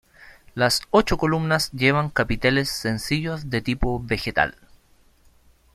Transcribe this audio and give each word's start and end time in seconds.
Las 0.55 0.81
ocho 0.89 1.15
columnas 1.19 1.69
llevan 1.73 2.09
capiteles 2.09 2.69
sencillos 2.71 3.51
de 3.51 3.61
tipo 3.61 4.01
vegetal. 4.03 4.55